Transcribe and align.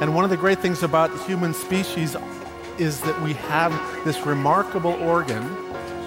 And 0.00 0.14
one 0.14 0.24
of 0.24 0.30
the 0.30 0.36
great 0.38 0.60
things 0.60 0.82
about 0.82 1.10
human 1.26 1.52
species 1.52 2.16
is 2.78 3.02
that 3.02 3.20
we 3.20 3.34
have 3.50 3.70
this 4.06 4.24
remarkable 4.24 4.94
organ, 5.02 5.42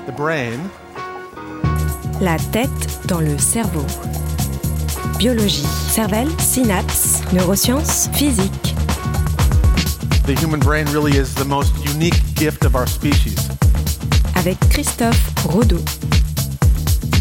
the 0.07 0.11
brain. 0.11 0.59
La 2.19 2.37
tête 2.37 3.05
dans 3.05 3.21
le 3.21 3.37
cerveau. 3.37 3.85
Biologie, 5.19 5.67
cervelle, 5.91 6.31
synapses, 6.39 7.21
neurosciences, 7.33 8.09
physique. 8.13 8.73
The 10.25 10.33
human 10.41 10.59
brain 10.59 10.87
really 10.87 11.15
is 11.15 11.35
the 11.35 11.45
most 11.45 11.73
unique 11.85 12.19
gift 12.33 12.65
of 12.65 12.75
our 12.75 12.87
species. 12.87 13.37
Avec 14.35 14.57
Christophe 14.71 15.21
Rodeau. 15.45 15.83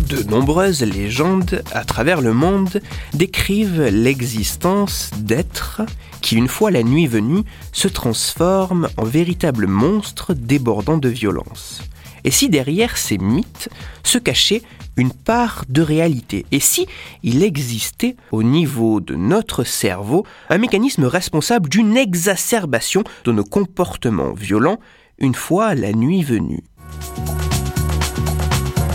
De 0.09 0.23
nombreuses 0.23 0.80
légendes 0.80 1.62
à 1.73 1.84
travers 1.84 2.23
le 2.23 2.32
monde 2.32 2.80
décrivent 3.12 3.89
l'existence 3.89 5.11
d'êtres 5.18 5.82
qui, 6.22 6.36
une 6.36 6.49
fois 6.49 6.71
la 6.71 6.82
nuit 6.82 7.07
venue, 7.07 7.43
se 7.72 7.89
transforment 7.89 8.89
en 8.96 9.04
véritables 9.04 9.67
monstres 9.67 10.35
débordant 10.35 10.96
de 10.96 11.08
violence. 11.08 11.82
Et 12.25 12.31
si 12.31 12.48
derrière 12.48 12.96
ces 12.96 13.18
mythes 13.18 13.68
se 14.04 14.18
cachait 14.18 14.62
une 14.96 15.12
part 15.12 15.64
de 15.68 15.82
réalité? 15.82 16.46
Et 16.53 16.61
si 16.61 16.86
il 17.22 17.43
existait 17.43 18.17
au 18.31 18.43
niveau 18.43 19.00
de 19.00 19.14
notre 19.14 19.64
cerveau 19.64 20.25
un 20.48 20.58
mécanisme 20.58 21.04
responsable 21.04 21.68
d'une 21.68 21.96
exacerbation 21.96 23.03
de 23.25 23.32
nos 23.32 23.45
comportements 23.45 24.32
violents 24.32 24.79
une 25.18 25.34
fois 25.34 25.75
la 25.75 25.93
nuit 25.93 26.23
venue? 26.23 26.62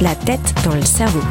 La 0.02 0.16
tête 0.16 0.54
dans 0.64 0.76
le 0.76 0.84
cerveau. 0.84 1.22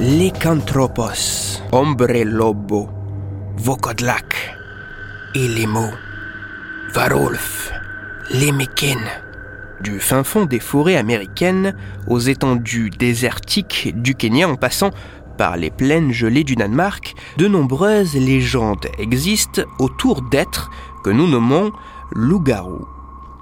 Lycanthropos, 0.00 1.62
Hombre 1.70 2.24
Lobo, 2.24 2.88
Vokodlak, 3.58 4.56
Ilimo, 5.34 5.90
Varolf, 6.94 7.70
Lemikin. 8.30 8.98
Du 9.82 10.00
fin 10.00 10.24
fond 10.24 10.46
des 10.46 10.60
forêts 10.60 10.96
américaines 10.96 11.76
aux 12.08 12.18
étendues 12.18 12.90
désertiques 12.90 13.92
du 13.94 14.14
Kenya 14.14 14.48
en 14.48 14.56
passant 14.56 14.90
par 15.36 15.56
les 15.56 15.70
plaines 15.70 16.10
gelées 16.10 16.44
du 16.44 16.56
Danemark, 16.56 17.14
de 17.36 17.46
nombreuses 17.46 18.14
légendes 18.14 18.86
existent 18.98 19.62
autour 19.78 20.22
d'êtres 20.22 20.70
que 21.04 21.10
nous 21.10 21.28
nommons 21.28 21.70
loups-garous. 22.12 22.86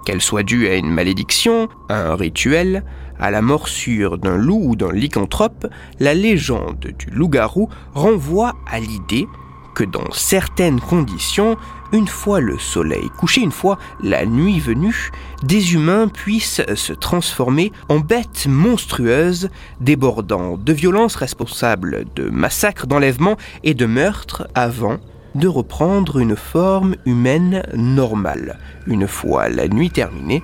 Qu'elles 0.05 0.22
soient 0.22 0.42
dues 0.42 0.67
à 0.69 0.74
une 0.74 0.91
malédiction, 0.91 1.69
à 1.89 2.11
un 2.11 2.17
rituel, 2.17 2.84
à 3.20 3.30
la 3.30 3.42
morsure 3.42 4.18
d'un 4.18 4.36
loup 4.36 4.60
ou 4.62 4.76
d'un 4.76 4.92
lycanthrope, 4.92 5.66
la 6.00 6.14
légende 6.14 6.88
du 6.98 7.10
loup-garou 7.10 7.68
renvoie 7.94 8.56
à 8.70 8.80
l'idée 8.80 9.28
que 9.74 9.84
dans 9.84 10.10
certaines 10.10 10.80
conditions, 10.80 11.56
une 11.92 12.08
fois 12.08 12.40
le 12.40 12.58
soleil 12.58 13.08
couché, 13.18 13.40
une 13.40 13.52
fois 13.52 13.78
la 14.02 14.27
nuit 14.27 14.58
venue, 14.58 15.10
des 15.42 15.74
humains 15.74 16.08
puissent 16.08 16.62
se 16.74 16.92
transformer 16.92 17.72
en 17.88 17.98
bêtes 17.98 18.46
monstrueuses, 18.48 19.50
débordant 19.80 20.56
de 20.56 20.72
violences 20.72 21.16
responsables 21.16 22.05
de 22.16 22.28
massacres, 22.30 22.86
d'enlèvements 22.86 23.36
et 23.62 23.74
de 23.74 23.86
meurtres 23.86 24.48
avant 24.55 24.98
de 25.34 25.46
reprendre 25.46 26.18
une 26.18 26.36
forme 26.36 26.96
humaine 27.06 27.62
normale, 27.74 28.58
une 28.86 29.06
fois 29.06 29.48
la 29.48 29.68
nuit 29.68 29.90
terminée 29.90 30.42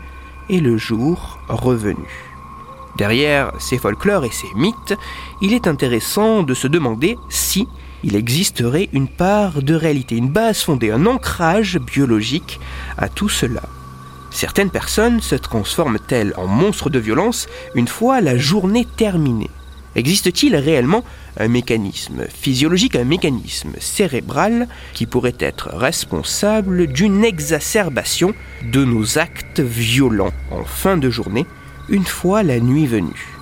et 0.49 0.61
le 0.61 0.77
jour 0.77 1.41
revenu. 1.49 2.26
Derrière 2.97 3.53
ces 3.59 3.77
folklores 3.77 4.25
et 4.25 4.31
ces 4.31 4.49
mythes, 4.55 4.95
il 5.43 5.53
est 5.53 5.67
intéressant 5.67 6.43
de 6.43 6.55
se 6.55 6.67
demander 6.67 7.19
si 7.29 7.69
il 8.03 8.17
existerait 8.17 8.89
une 8.93 9.09
part 9.09 9.63
de 9.63 9.75
réalité, 9.75 10.17
une 10.17 10.31
base 10.31 10.63
fondée, 10.63 10.91
un 10.91 11.05
ancrage 11.05 11.79
biologique 11.79 12.59
à 12.97 13.09
tout 13.09 13.29
cela. 13.29 13.63
Certaines 14.31 14.71
personnes 14.71 15.21
se 15.21 15.35
transforment-elles 15.35 16.33
en 16.37 16.47
monstres 16.47 16.89
de 16.89 16.99
violence 16.99 17.49
une 17.75 17.89
fois 17.89 18.21
la 18.21 18.39
journée 18.39 18.87
terminée? 18.97 19.51
Existe-t-il 19.95 20.57
réellement 20.57 21.05
un 21.39 21.49
mécanisme 21.49 22.25
physiologique, 22.29 22.97
un 22.97 23.05
mécanisme 23.05 23.73
cérébral 23.79 24.69
qui 24.95 25.07
pourrait 25.07 25.37
être 25.39 25.71
responsable 25.75 26.87
d'une 26.87 27.25
exacerbation 27.25 28.35
de 28.63 28.85
nos 28.85 29.19
actes 29.19 29.61
violents 29.61 30.33
en 30.51 30.65
fin 30.65 30.97
de 30.97 31.11
journée 31.11 31.47
une 31.89 32.05
fois 32.05 32.43
la 32.43 32.61
nuit 32.61 32.87
venue. 32.87 33.37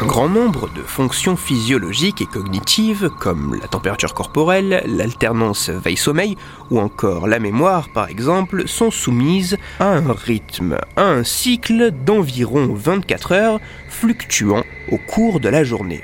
Un 0.00 0.06
grand 0.06 0.28
nombre 0.28 0.68
de 0.74 0.82
fonctions 0.82 1.36
physiologiques 1.36 2.22
et 2.22 2.26
cognitives, 2.26 3.08
comme 3.20 3.56
la 3.60 3.68
température 3.68 4.14
corporelle, 4.14 4.82
l'alternance 4.86 5.68
veille-sommeil 5.68 6.36
ou 6.70 6.80
encore 6.80 7.28
la 7.28 7.38
mémoire 7.38 7.88
par 7.90 8.08
exemple, 8.08 8.66
sont 8.66 8.90
soumises 8.90 9.58
à 9.78 9.86
un 9.86 10.12
rythme, 10.12 10.76
à 10.96 11.04
un 11.04 11.22
cycle 11.22 11.92
d'environ 11.92 12.74
24 12.74 13.32
heures 13.32 13.60
fluctuant 13.88 14.64
au 14.90 14.98
cours 14.98 15.38
de 15.38 15.48
la 15.48 15.62
journée. 15.62 16.02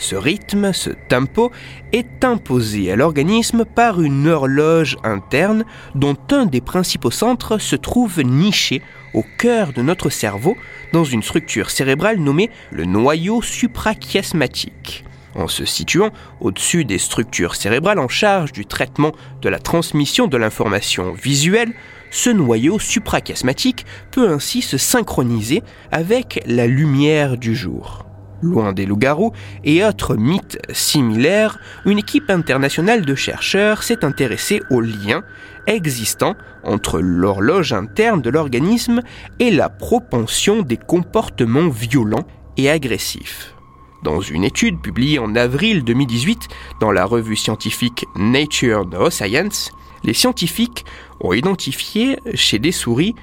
Ce 0.00 0.16
rythme, 0.16 0.72
ce 0.72 0.88
tempo, 0.90 1.52
est 1.92 2.24
imposé 2.24 2.90
à 2.90 2.96
l'organisme 2.96 3.66
par 3.66 4.00
une 4.00 4.28
horloge 4.28 4.96
interne 5.04 5.66
dont 5.94 6.16
un 6.30 6.46
des 6.46 6.62
principaux 6.62 7.10
centres 7.10 7.58
se 7.58 7.76
trouve 7.76 8.22
niché 8.22 8.80
au 9.12 9.22
cœur 9.36 9.74
de 9.74 9.82
notre 9.82 10.08
cerveau 10.08 10.56
dans 10.94 11.04
une 11.04 11.22
structure 11.22 11.70
cérébrale 11.70 12.18
nommée 12.18 12.48
le 12.70 12.86
noyau 12.86 13.42
suprachiasmatique. 13.42 15.04
En 15.34 15.48
se 15.48 15.66
situant 15.66 16.10
au-dessus 16.40 16.86
des 16.86 16.98
structures 16.98 17.54
cérébrales 17.54 17.98
en 17.98 18.08
charge 18.08 18.52
du 18.52 18.64
traitement 18.64 19.12
de 19.42 19.50
la 19.50 19.58
transmission 19.58 20.28
de 20.28 20.38
l'information 20.38 21.12
visuelle, 21.12 21.74
ce 22.10 22.30
noyau 22.30 22.78
suprachiasmatique 22.78 23.84
peut 24.12 24.30
ainsi 24.30 24.62
se 24.62 24.78
synchroniser 24.78 25.62
avec 25.92 26.42
la 26.46 26.66
lumière 26.66 27.36
du 27.36 27.54
jour. 27.54 28.09
Loin 28.42 28.72
des 28.72 28.86
loups-garous 28.86 29.32
et 29.64 29.84
autres 29.84 30.16
mythes 30.16 30.58
similaires, 30.72 31.58
une 31.84 31.98
équipe 31.98 32.30
internationale 32.30 33.04
de 33.04 33.14
chercheurs 33.14 33.82
s'est 33.82 34.04
intéressée 34.04 34.62
aux 34.70 34.80
liens 34.80 35.22
existants 35.66 36.36
entre 36.64 37.00
l'horloge 37.00 37.72
interne 37.72 38.22
de 38.22 38.30
l'organisme 38.30 39.02
et 39.38 39.50
la 39.50 39.68
propension 39.68 40.62
des 40.62 40.78
comportements 40.78 41.68
violents 41.68 42.26
et 42.56 42.70
agressifs. 42.70 43.54
Dans 44.02 44.20
une 44.20 44.44
étude 44.44 44.80
publiée 44.80 45.18
en 45.18 45.36
avril 45.36 45.84
2018 45.84 46.48
dans 46.80 46.90
la 46.90 47.04
revue 47.04 47.36
scientifique 47.36 48.06
Nature 48.16 48.86
Neuroscience, 48.86 49.70
les 50.04 50.14
scientifiques 50.14 50.86
ont 51.20 51.34
identifié 51.34 52.18
chez 52.34 52.58
des 52.58 52.72
souris 52.72 53.14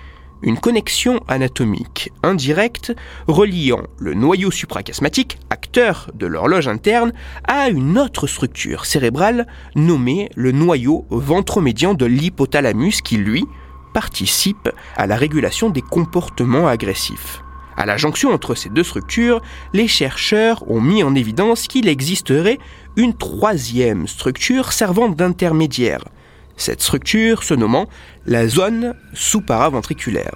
une 0.41 0.59
connexion 0.59 1.19
anatomique 1.27 2.11
indirecte 2.23 2.95
reliant 3.27 3.83
le 3.97 4.13
noyau 4.13 4.51
suprachiasmatique, 4.51 5.39
acteur 5.49 6.11
de 6.13 6.27
l'horloge 6.27 6.67
interne, 6.67 7.13
à 7.45 7.69
une 7.69 7.97
autre 7.97 8.27
structure 8.27 8.85
cérébrale 8.85 9.47
nommée 9.75 10.29
le 10.35 10.51
noyau 10.51 11.05
ventromédian 11.09 11.93
de 11.93 12.05
l'hypothalamus 12.05 13.01
qui, 13.01 13.17
lui, 13.17 13.45
participe 13.93 14.69
à 14.95 15.07
la 15.07 15.15
régulation 15.15 15.69
des 15.69 15.81
comportements 15.81 16.67
agressifs. 16.67 17.41
À 17.77 17.85
la 17.85 17.97
jonction 17.97 18.31
entre 18.31 18.55
ces 18.55 18.69
deux 18.69 18.83
structures, 18.83 19.41
les 19.73 19.87
chercheurs 19.87 20.69
ont 20.69 20.81
mis 20.81 21.03
en 21.03 21.13
évidence 21.13 21.67
qu'il 21.67 21.87
existerait 21.87 22.57
une 22.95 23.13
troisième 23.13 24.07
structure 24.07 24.73
servant 24.73 25.09
d'intermédiaire, 25.09 26.03
cette 26.57 26.81
structure 26.81 27.43
se 27.43 27.53
nommant 27.53 27.87
la 28.25 28.47
zone 28.47 28.95
sous-paraventriculaire. 29.13 30.35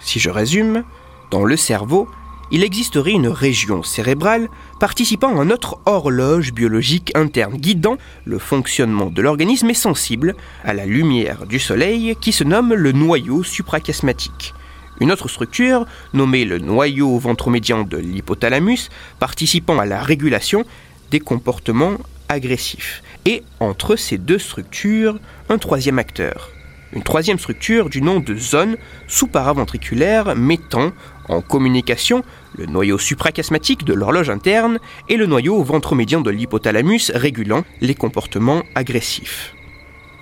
Si 0.00 0.18
je 0.18 0.30
résume, 0.30 0.82
dans 1.30 1.44
le 1.44 1.56
cerveau, 1.56 2.08
il 2.50 2.62
existerait 2.62 3.12
une 3.12 3.28
région 3.28 3.82
cérébrale 3.82 4.48
participant 4.78 5.40
à 5.40 5.44
notre 5.44 5.78
horloge 5.86 6.52
biologique 6.52 7.10
interne, 7.14 7.56
guidant 7.56 7.96
le 8.24 8.38
fonctionnement 8.38 9.06
de 9.06 9.22
l'organisme 9.22 9.70
et 9.70 9.74
sensible 9.74 10.34
à 10.62 10.74
la 10.74 10.86
lumière 10.86 11.46
du 11.46 11.58
soleil 11.58 12.16
qui 12.20 12.32
se 12.32 12.44
nomme 12.44 12.74
le 12.74 12.92
noyau 12.92 13.42
suprachiasmatique. 13.42 14.54
Une 15.00 15.10
autre 15.10 15.28
structure, 15.28 15.86
nommée 16.12 16.44
le 16.44 16.58
noyau 16.58 17.18
ventromédian 17.18 17.82
de 17.82 17.96
l'hypothalamus, 17.96 18.90
participant 19.18 19.78
à 19.78 19.86
la 19.86 20.02
régulation 20.02 20.64
des 21.10 21.20
comportements 21.20 21.96
agressifs. 22.28 23.02
Et 23.26 23.42
entre 23.60 23.96
ces 23.96 24.18
deux 24.18 24.38
structures, 24.38 25.18
un 25.48 25.58
troisième 25.58 25.98
acteur. 25.98 26.50
Une 26.92 27.02
troisième 27.02 27.38
structure 27.38 27.88
du 27.88 28.02
nom 28.02 28.20
de 28.20 28.36
zone 28.36 28.76
sous-paraventriculaire 29.08 30.36
mettant 30.36 30.92
en 31.28 31.40
communication 31.40 32.22
le 32.56 32.66
noyau 32.66 32.98
suprachiasmatique 32.98 33.84
de 33.84 33.94
l'horloge 33.94 34.30
interne 34.30 34.78
et 35.08 35.16
le 35.16 35.26
noyau 35.26 35.62
ventromédian 35.62 36.20
de 36.20 36.30
l'hypothalamus 36.30 37.10
régulant 37.14 37.64
les 37.80 37.94
comportements 37.94 38.62
agressifs. 38.74 39.54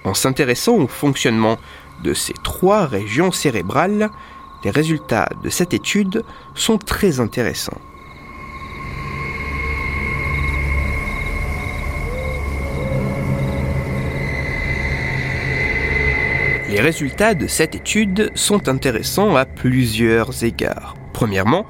En 0.05 0.15
s'intéressant 0.15 0.77
au 0.77 0.87
fonctionnement 0.87 1.59
de 2.03 2.15
ces 2.15 2.35
trois 2.43 2.87
régions 2.87 3.33
cérébrales, 3.33 4.09
les 4.65 4.71
résultats 4.71 5.29
de 5.43 5.51
cette 5.51 5.75
étude 5.75 6.25
sont 6.55 6.79
très 6.79 7.21
intéressants. 7.21 7.81
Les 16.73 16.81
résultats 16.81 17.35
de 17.35 17.49
cette 17.49 17.75
étude 17.75 18.31
sont 18.35 18.71
intéressants 18.71 19.37
à 19.37 19.45
plusieurs 19.45 20.43
égards. 20.43 20.95
Premièrement, 21.13 21.67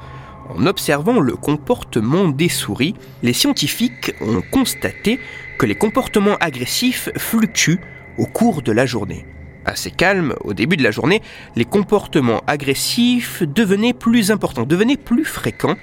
en 0.49 0.65
observant 0.65 1.19
le 1.19 1.35
comportement 1.35 2.29
des 2.29 2.49
souris, 2.49 2.95
les 3.25 3.33
scientifiques 3.33 4.15
ont 4.21 4.43
constaté 4.53 5.19
que 5.59 5.67
les 5.67 5.75
comportements 5.75 6.37
agressifs 6.37 7.09
fluctuent 7.17 7.81
au 8.17 8.27
cours 8.27 8.63
de 8.63 8.71
la 8.71 8.87
journée. 8.87 9.27
Assez 9.65 9.91
calme 9.91 10.37
au 10.43 10.55
début 10.55 10.77
de 10.77 10.85
la 10.85 10.93
journée, 10.93 11.21
les 11.57 11.65
comportements 11.65 12.45
agressifs 12.47 13.43
devenaient 13.43 13.95
plus 13.95 14.31
importants, 14.31 14.67
devenaient 14.67 14.97
plus 14.97 15.25
fréquents 15.25 15.75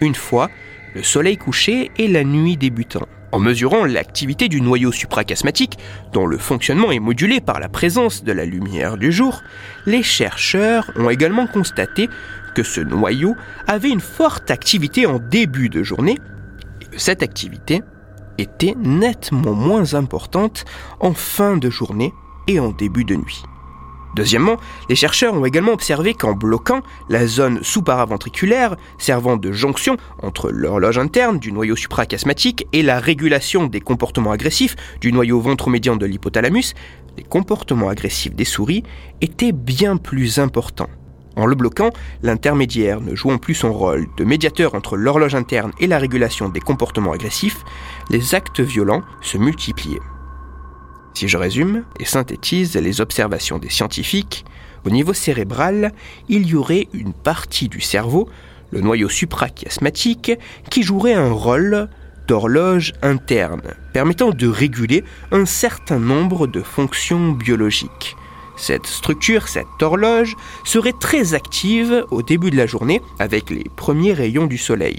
une 0.00 0.16
fois 0.16 0.50
le 0.96 1.04
soleil 1.04 1.36
couché 1.36 1.92
et 1.96 2.08
la 2.08 2.24
nuit 2.24 2.56
débutant. 2.56 3.06
En 3.34 3.40
mesurant 3.40 3.84
l'activité 3.84 4.48
du 4.48 4.60
noyau 4.60 4.92
suprachiasmatique, 4.92 5.76
dont 6.12 6.24
le 6.24 6.38
fonctionnement 6.38 6.92
est 6.92 7.00
modulé 7.00 7.40
par 7.40 7.58
la 7.58 7.68
présence 7.68 8.22
de 8.22 8.30
la 8.30 8.44
lumière 8.44 8.96
du 8.96 9.10
jour, 9.10 9.42
les 9.86 10.04
chercheurs 10.04 10.88
ont 10.94 11.10
également 11.10 11.48
constaté 11.48 12.08
que 12.54 12.62
ce 12.62 12.80
noyau 12.80 13.34
avait 13.66 13.90
une 13.90 13.98
forte 13.98 14.52
activité 14.52 15.06
en 15.06 15.18
début 15.18 15.68
de 15.68 15.82
journée 15.82 16.16
et 16.80 16.84
que 16.84 17.00
cette 17.00 17.24
activité 17.24 17.82
était 18.38 18.76
nettement 18.76 19.54
moins 19.54 19.94
importante 19.94 20.64
en 21.00 21.12
fin 21.12 21.56
de 21.56 21.70
journée 21.70 22.12
et 22.46 22.60
en 22.60 22.70
début 22.70 23.04
de 23.04 23.16
nuit. 23.16 23.42
Deuxièmement, 24.14 24.58
les 24.88 24.94
chercheurs 24.94 25.34
ont 25.34 25.44
également 25.44 25.72
observé 25.72 26.14
qu'en 26.14 26.32
bloquant 26.32 26.82
la 27.08 27.26
zone 27.26 27.58
sous-paraventriculaire 27.62 28.76
servant 28.98 29.36
de 29.36 29.50
jonction 29.50 29.96
entre 30.22 30.50
l'horloge 30.50 30.98
interne 30.98 31.38
du 31.38 31.50
noyau 31.50 31.74
suprachiasmatique 31.74 32.66
et 32.72 32.82
la 32.82 33.00
régulation 33.00 33.66
des 33.66 33.80
comportements 33.80 34.30
agressifs 34.30 34.76
du 35.00 35.12
noyau 35.12 35.40
ventromédian 35.40 35.96
de 35.96 36.06
l'hypothalamus, 36.06 36.74
les 37.16 37.24
comportements 37.24 37.88
agressifs 37.88 38.34
des 38.34 38.44
souris 38.44 38.84
étaient 39.20 39.52
bien 39.52 39.96
plus 39.96 40.38
importants. 40.38 40.90
En 41.36 41.46
le 41.46 41.56
bloquant, 41.56 41.90
l'intermédiaire 42.22 43.00
ne 43.00 43.16
jouant 43.16 43.38
plus 43.38 43.54
son 43.54 43.72
rôle 43.72 44.06
de 44.16 44.24
médiateur 44.24 44.76
entre 44.76 44.96
l'horloge 44.96 45.34
interne 45.34 45.72
et 45.80 45.88
la 45.88 45.98
régulation 45.98 46.48
des 46.48 46.60
comportements 46.60 47.12
agressifs, 47.12 47.64
les 48.10 48.36
actes 48.36 48.60
violents 48.60 49.02
se 49.20 49.38
multipliaient. 49.38 50.13
Si 51.14 51.28
je 51.28 51.36
résume 51.36 51.84
et 52.00 52.04
synthétise 52.04 52.74
les 52.74 53.00
observations 53.00 53.58
des 53.58 53.70
scientifiques, 53.70 54.44
au 54.84 54.90
niveau 54.90 55.14
cérébral, 55.14 55.92
il 56.28 56.46
y 56.46 56.56
aurait 56.56 56.88
une 56.92 57.12
partie 57.12 57.68
du 57.68 57.80
cerveau, 57.80 58.28
le 58.72 58.80
noyau 58.80 59.08
suprachiasmatique, 59.08 60.32
qui 60.70 60.82
jouerait 60.82 61.14
un 61.14 61.30
rôle 61.30 61.88
d'horloge 62.26 62.92
interne, 63.02 63.74
permettant 63.92 64.30
de 64.30 64.48
réguler 64.48 65.04
un 65.30 65.46
certain 65.46 66.00
nombre 66.00 66.48
de 66.48 66.62
fonctions 66.62 67.30
biologiques. 67.32 68.16
Cette 68.56 68.86
structure, 68.86 69.48
cette 69.48 69.82
horloge, 69.82 70.36
serait 70.64 70.94
très 70.98 71.34
active 71.34 72.04
au 72.10 72.22
début 72.22 72.50
de 72.50 72.56
la 72.56 72.66
journée 72.66 73.00
avec 73.18 73.50
les 73.50 73.64
premiers 73.76 74.12
rayons 74.14 74.46
du 74.46 74.58
soleil. 74.58 74.98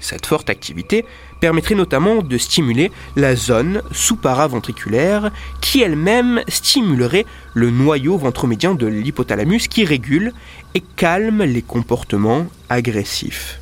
Cette 0.00 0.26
forte 0.26 0.50
activité 0.50 1.04
permettrait 1.44 1.74
notamment 1.74 2.22
de 2.22 2.38
stimuler 2.38 2.90
la 3.16 3.36
zone 3.36 3.82
sous-paraventriculaire 3.92 5.30
qui 5.60 5.82
elle-même 5.82 6.40
stimulerait 6.48 7.26
le 7.52 7.68
noyau 7.68 8.16
ventromédian 8.16 8.74
de 8.74 8.86
l'hypothalamus 8.86 9.68
qui 9.68 9.84
régule 9.84 10.32
et 10.74 10.80
calme 10.80 11.42
les 11.42 11.60
comportements 11.60 12.46
agressifs. 12.70 13.60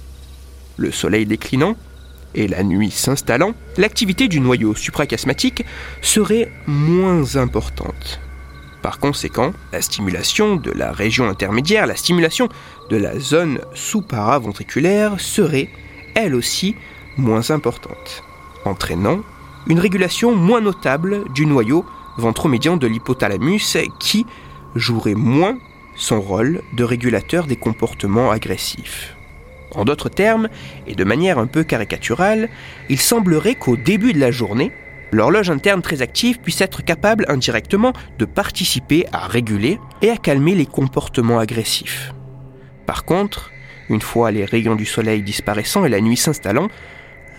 Le 0.77 0.93
soleil 0.93 1.27
déclinant 1.27 1.75
et 2.37 2.47
la 2.47 2.63
nuit 2.63 2.93
s'installant, 2.93 3.53
l'activité 3.77 4.29
du 4.29 4.39
noyau 4.39 4.77
suprachiasmatique 4.77 5.65
serait 6.03 6.53
moins 6.69 7.35
importante. 7.35 8.21
Par 8.81 9.01
conséquent, 9.01 9.53
la 9.73 9.83
stimulation 9.83 10.55
de 10.55 10.71
la 10.71 10.93
région 10.93 11.29
intermédiaire, 11.29 11.89
la 11.89 11.97
stimulation 11.97 12.49
de 12.91 12.97
la 12.97 13.19
zone 13.19 13.59
sous-paraventriculaire 13.75 15.19
serait, 15.19 15.69
elle 16.15 16.37
aussi, 16.37 16.77
moins 17.17 17.51
importante, 17.51 18.25
entraînant 18.65 19.21
une 19.67 19.79
régulation 19.79 20.35
moins 20.35 20.61
notable 20.61 21.25
du 21.33 21.47
noyau 21.47 21.85
ventromédian 22.19 22.77
de 22.77 22.87
l'hypothalamus 22.87 23.77
qui 23.99 24.27
jouerait 24.75 25.15
moins 25.15 25.59
son 25.95 26.21
rôle 26.21 26.63
de 26.73 26.85
régulateur 26.85 27.47
des 27.47 27.57
comportements 27.57 28.31
agressifs. 28.31 29.17
En 29.75 29.85
d'autres 29.85 30.09
termes, 30.09 30.49
et 30.87 30.95
de 30.95 31.05
manière 31.05 31.39
un 31.39 31.47
peu 31.47 31.65
caricaturale, 31.65 32.49
il 32.89 33.01
semblerait 33.01 33.55
qu'au 33.55 33.77
début 33.77 34.13
de 34.13 34.21
la 34.21 34.31
journée, 34.31 34.71
l'horloge 35.13 35.51
interne 35.51 35.83
très 35.83 36.03
active 36.03 36.41
puisse 36.41 36.61
être 36.61 36.83
capable 36.83 37.25
indirectement 37.29 37.93
de 38.19 38.25
participer 38.25 39.07
à 39.13 39.27
réguler 39.27 39.79
et 40.03 40.11
à 40.11 40.17
calmer 40.17 40.55
les 40.55 40.67
comportements 40.67 41.39
agressifs. 41.39 42.13
Par 42.87 43.05
contre, 43.05 43.51
une 43.89 44.01
fois 44.01 44.31
les 44.31 44.45
rayons 44.45 44.75
du 44.75 44.87
soleil 44.87 45.23
disparaissant 45.23 45.85
et 45.85 45.89
la 45.89 46.01
nuit 46.01 46.17
s'installant, 46.17 46.69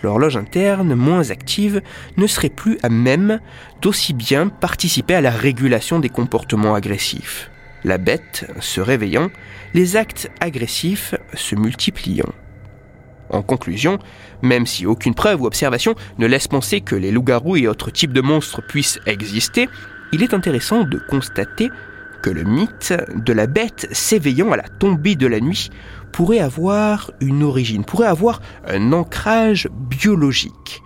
l'horloge 0.04 0.36
interne 0.36 0.94
moins 0.94 1.30
active 1.30 1.80
ne 2.18 2.26
serait 2.26 2.50
plus 2.50 2.78
à 2.82 2.90
même 2.90 3.40
d'aussi 3.80 4.12
bien 4.12 4.48
participer 4.48 5.14
à 5.14 5.20
la 5.22 5.30
régulation 5.30 5.98
des 5.98 6.10
comportements 6.10 6.74
agressifs. 6.74 7.50
La 7.84 7.98
bête 7.98 8.46
se 8.60 8.80
réveillant, 8.80 9.30
les 9.72 9.96
actes 9.96 10.30
agressifs 10.40 11.14
se 11.32 11.54
multipliant. 11.54 12.32
En 13.30 13.42
conclusion, 13.42 13.98
même 14.42 14.66
si 14.66 14.84
aucune 14.84 15.14
preuve 15.14 15.40
ou 15.40 15.46
observation 15.46 15.94
ne 16.18 16.26
laisse 16.26 16.48
penser 16.48 16.82
que 16.82 16.94
les 16.94 17.10
loups-garous 17.10 17.56
et 17.56 17.66
autres 17.66 17.90
types 17.90 18.12
de 18.12 18.20
monstres 18.20 18.62
puissent 18.62 19.00
exister, 19.06 19.68
il 20.12 20.22
est 20.22 20.34
intéressant 20.34 20.84
de 20.84 20.98
constater 20.98 21.70
que 22.24 22.30
le 22.30 22.44
mythe 22.44 22.94
de 23.14 23.34
la 23.34 23.46
bête 23.46 23.86
s'éveillant 23.92 24.50
à 24.52 24.56
la 24.56 24.62
tombée 24.62 25.14
de 25.14 25.26
la 25.26 25.40
nuit 25.40 25.68
pourrait 26.10 26.38
avoir 26.38 27.10
une 27.20 27.42
origine, 27.42 27.84
pourrait 27.84 28.06
avoir 28.06 28.40
un 28.66 28.94
ancrage 28.94 29.68
biologique, 29.70 30.82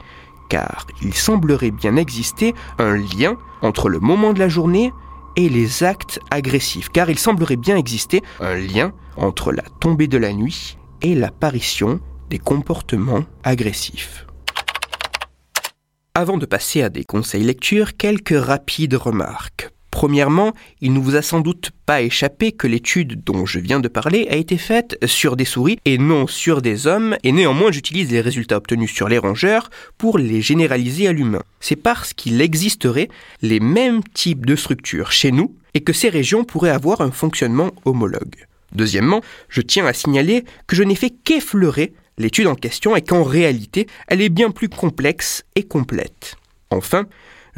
car 0.49 0.89
il 1.01 1.15
semblerait 1.15 1.71
bien 1.71 1.95
exister 1.95 2.55
un 2.81 2.97
lien 2.97 3.37
entre 3.63 3.89
le 3.89 4.01
moment 4.01 4.33
de 4.33 4.41
la 4.41 4.49
journée 4.49 4.93
et 5.37 5.49
les 5.49 5.85
actes 5.85 6.19
agressifs, 6.33 6.89
car 6.89 7.09
il 7.09 7.21
semblerait 7.21 7.55
bien 7.55 7.77
exister 7.77 8.21
un 8.41 8.57
lien 8.57 8.93
entre 9.17 9.53
la 9.53 9.63
tombée 9.79 10.09
de 10.09 10.19
la 10.19 10.33
nuit 10.33 10.77
et 11.03 11.15
l'apparition 11.15 12.01
des 12.31 12.41
comportements 12.41 13.23
agressifs. 13.45 14.27
Avant 16.17 16.37
de 16.37 16.47
passer 16.47 16.83
à 16.83 16.89
des 16.89 17.05
conseils 17.05 17.45
lecture, 17.45 17.97
quelques 17.97 18.37
rapides 18.37 18.95
remarques. 18.95 19.71
Premièrement, 19.99 20.53
il 20.81 20.93
ne 20.93 21.01
vous 21.01 21.17
a 21.17 21.23
sans 21.23 21.41
doute 21.41 21.73
pas 21.85 22.03
échappé 22.03 22.53
que 22.53 22.69
l'étude 22.69 23.25
dont 23.25 23.45
je 23.47 23.59
viens 23.59 23.81
de 23.81 23.89
parler 23.89 24.29
a 24.31 24.37
été 24.37 24.57
faite 24.57 24.97
sur 25.05 25.35
des 25.35 25.45
souris 25.45 25.81
et 25.85 25.99
non 25.99 26.29
sur 26.29 26.63
des 26.63 26.87
hommes, 26.87 27.17
et 27.25 27.33
néanmoins 27.33 27.73
j'utilise 27.73 28.13
les 28.13 28.21
résultats 28.21 28.59
obtenus 28.59 28.93
sur 28.93 29.09
les 29.09 29.19
rongeurs 29.19 29.71
pour 29.97 30.19
les 30.19 30.41
généraliser 30.41 31.09
à 31.09 31.13
l'humain. 31.13 31.43
C'est 31.59 31.75
parce 31.75 32.15
qu'il 32.15 32.41
existerait 32.41 33.09
les 33.43 33.59
mêmes 33.59 34.05
types 34.15 34.47
de 34.47 34.55
structures 34.55 35.11
chez 35.11 35.33
nous 35.33 35.57
et 35.75 35.81
que 35.81 35.93
ces 35.93 36.11
régions 36.11 36.45
pourraient 36.45 36.71
avoir 36.71 37.01
un 37.01 37.11
fonctionnement 37.11 37.73
homologue. 37.85 38.47
Deuxièmement, 38.71 39.21
je 39.49 39.63
tiens 39.63 39.87
à 39.87 39.93
signaler 39.93 40.45
que 40.69 40.77
je 40.77 40.85
n'ai 40.85 40.95
fait 40.95 41.11
qu'effleurer 41.11 41.93
l'étude 42.19 42.47
en 42.47 42.55
question 42.55 42.95
et 42.95 43.03
qu'en 43.03 43.25
réalité, 43.25 43.89
elle 44.07 44.23
est 44.23 44.29
bien 44.29 44.53
plus 44.53 44.69
complexe 44.69 45.43
et 45.57 45.65
complète. 45.65 46.37
Enfin, 46.71 47.07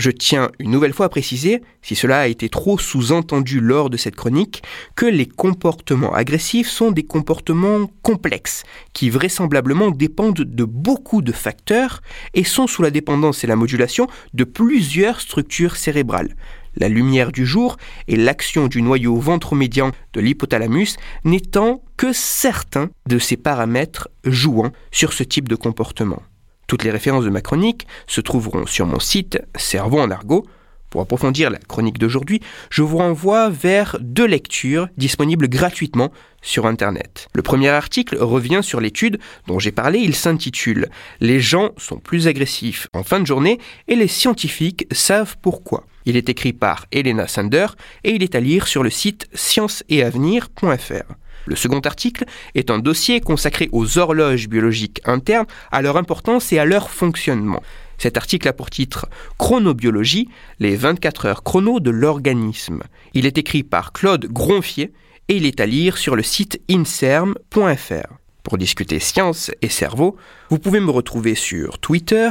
je 0.01 0.11
tiens 0.11 0.51
une 0.59 0.71
nouvelle 0.71 0.95
fois 0.95 1.07
à 1.07 1.11
préciser, 1.11 1.63
si 1.83 1.95
cela 1.95 2.21
a 2.21 2.27
été 2.27 2.49
trop 2.49 2.79
sous-entendu 2.79 3.61
lors 3.61 3.91
de 3.91 3.97
cette 3.97 4.17
chronique, 4.17 4.63
que 4.97 5.07
les 5.07 5.27
comportements 5.27 6.15
agressifs 6.15 6.69
sont 6.69 6.91
des 6.91 7.03
comportements 7.03 7.91
complexes, 8.03 8.65
qui 8.93 9.11
vraisemblablement 9.11 9.91
dépendent 9.91 10.41
de 10.41 10.65
beaucoup 10.65 11.23
de 11.23 11.33
facteurs 11.33 12.01
et 12.35 12.45
sont 12.45 12.67
sous 12.67 12.83
la 12.83 12.91
dépendance 12.91 13.45
et 13.45 13.47
la 13.47 13.57
modulation 13.57 14.07
de 14.35 14.45
plusieurs 14.45 15.21
structures 15.21 15.77
cérébrales. 15.77 16.35
La 16.77 16.89
lumière 16.89 17.33
du 17.33 17.45
jour 17.45 17.77
et 18.09 18.17
l'action 18.17 18.69
du 18.69 18.81
noyau 18.81 19.17
ventromédian 19.17 19.91
de 20.13 20.21
l'hypothalamus 20.21 20.97
n'étant 21.25 21.83
que 21.97 22.13
certains 22.13 22.91
de 23.07 23.19
ces 23.19 23.37
paramètres 23.37 24.09
jouant 24.25 24.71
sur 24.93 25.13
ce 25.13 25.25
type 25.25 25.49
de 25.49 25.57
comportement. 25.57 26.23
Toutes 26.71 26.85
les 26.85 26.93
références 26.93 27.25
de 27.25 27.31
ma 27.31 27.41
chronique 27.41 27.89
se 28.07 28.21
trouveront 28.21 28.65
sur 28.65 28.87
mon 28.87 29.01
site 29.01 29.41
Cerveau 29.57 29.99
en 29.99 30.09
argot. 30.09 30.47
Pour 30.89 31.01
approfondir 31.01 31.51
la 31.51 31.59
chronique 31.59 31.99
d'aujourd'hui, 31.99 32.41
je 32.71 32.83
vous 32.83 32.99
renvoie 32.99 33.51
vers 33.51 33.97
deux 34.01 34.27
lectures 34.27 34.87
disponibles 34.97 35.49
gratuitement 35.49 36.13
sur 36.43 36.67
Internet. 36.67 37.27
Le 37.35 37.43
premier 37.43 37.71
article 37.71 38.19
revient 38.19 38.61
sur 38.63 38.81
l'étude 38.81 39.19
dont 39.49 39.59
j'ai 39.59 39.73
parlé, 39.73 39.99
il 39.99 40.15
s'intitule 40.15 40.91
Les 41.19 41.41
gens 41.41 41.71
sont 41.77 41.99
plus 41.99 42.29
agressifs 42.29 42.87
en 42.93 43.03
fin 43.03 43.19
de 43.19 43.27
journée 43.27 43.59
et 43.89 43.97
les 43.97 44.07
scientifiques 44.07 44.87
savent 44.93 45.39
pourquoi. 45.43 45.89
Il 46.05 46.17
est 46.17 46.29
écrit 46.29 46.53
par 46.53 46.87
Elena 46.93 47.27
Sander 47.27 47.67
et 48.05 48.13
il 48.13 48.23
est 48.23 48.37
à 48.37 48.41
lire 48.41 48.69
sur 48.69 48.85
le 48.85 48.91
site 48.91 49.27
scienceetavenir.fr. 49.35 51.15
Le 51.51 51.57
second 51.57 51.81
article 51.81 52.27
est 52.55 52.71
un 52.71 52.79
dossier 52.79 53.21
consacré 53.21 53.69
aux 53.73 53.99
horloges 53.99 54.49
biologiques 54.49 55.01
internes, 55.05 55.47
à 55.73 55.83
leur 55.83 55.97
importance 55.97 56.53
et 56.53 56.61
à 56.61 56.65
leur 56.65 56.91
fonctionnement. 56.91 57.61
Cet 57.99 58.17
article 58.17 58.47
a 58.47 58.53
pour 58.53 58.71
titre 58.71 59.09
Chronobiologie, 59.37 60.29
les 60.61 60.77
24 60.77 61.27
heures 61.27 61.43
chrono 61.43 61.81
de 61.81 61.91
l'organisme. 61.91 62.85
Il 63.15 63.27
est 63.27 63.37
écrit 63.37 63.65
par 63.65 63.93
Claude 63.93 64.27
Gronfier 64.27 64.93
et 65.27 65.39
il 65.39 65.45
est 65.45 65.59
à 65.59 65.67
lire 65.67 65.99
sur 65.99 66.15
le 66.15 66.23
site 66.23 66.63
inserm.fr. 66.71 68.15
Pour 68.45 68.57
discuter 68.57 69.01
science 69.01 69.51
et 69.61 69.69
cerveau, 69.69 70.17
vous 70.51 70.61
pouvez 70.61 70.79
me 70.79 70.93
retrouver 70.93 71.35
sur 71.35 71.81
Twitter, 71.81 72.31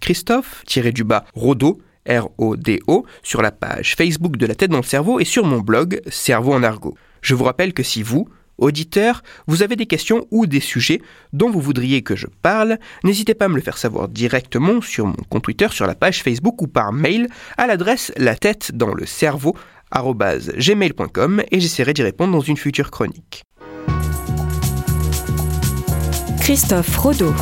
Christophe-du-bas 0.00 1.26
Rodo, 1.32 1.78
R-O-D-O, 2.08 3.06
sur 3.22 3.40
la 3.40 3.52
page 3.52 3.94
Facebook 3.94 4.36
de 4.36 4.46
la 4.46 4.56
tête 4.56 4.72
dans 4.72 4.78
le 4.78 4.82
cerveau 4.82 5.20
et 5.20 5.24
sur 5.24 5.44
mon 5.44 5.60
blog 5.60 6.00
Cerveau 6.08 6.54
en 6.54 6.64
argot. 6.64 6.96
Je 7.20 7.34
vous 7.34 7.44
rappelle 7.44 7.72
que 7.72 7.82
si 7.82 8.02
vous, 8.02 8.28
auditeur, 8.58 9.22
vous 9.46 9.62
avez 9.62 9.76
des 9.76 9.86
questions 9.86 10.26
ou 10.30 10.46
des 10.46 10.60
sujets 10.60 11.00
dont 11.32 11.50
vous 11.50 11.60
voudriez 11.60 12.02
que 12.02 12.16
je 12.16 12.26
parle, 12.42 12.78
n'hésitez 13.04 13.34
pas 13.34 13.46
à 13.46 13.48
me 13.48 13.56
le 13.56 13.62
faire 13.62 13.78
savoir 13.78 14.08
directement 14.08 14.80
sur 14.80 15.06
mon 15.06 15.16
compte 15.28 15.44
Twitter, 15.44 15.68
sur 15.70 15.86
la 15.86 15.94
page 15.94 16.22
Facebook 16.22 16.60
ou 16.60 16.66
par 16.66 16.92
mail 16.92 17.28
à 17.56 17.66
l'adresse 17.66 18.12
la 18.16 18.34
tête 18.34 18.72
dans 18.74 18.94
le 18.94 19.06
cerveau 19.06 19.56
et 19.90 21.60
j'essaierai 21.60 21.94
d'y 21.94 22.02
répondre 22.02 22.32
dans 22.32 22.40
une 22.40 22.56
future 22.56 22.90
chronique. 22.90 23.44
Christophe 26.40 26.96
Rodeau. 26.96 27.34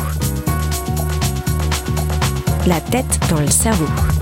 La 2.67 2.81
tête 2.81 3.19
dans 3.29 3.39
le 3.39 3.47
cerveau. 3.47 4.16